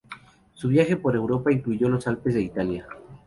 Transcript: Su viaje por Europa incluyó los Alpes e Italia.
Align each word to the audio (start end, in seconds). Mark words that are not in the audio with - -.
Su 0.55 0.69
viaje 0.69 0.97
por 0.97 1.15
Europa 1.15 1.51
incluyó 1.53 1.87
los 1.87 2.07
Alpes 2.07 2.33
e 2.35 2.41
Italia. 2.41 2.87